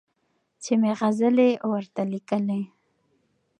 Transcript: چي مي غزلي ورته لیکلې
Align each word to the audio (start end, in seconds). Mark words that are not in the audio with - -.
چي 0.63 0.73
مي 0.81 0.91
غزلي 0.99 1.49
ورته 1.71 2.01
لیکلې 2.11 2.61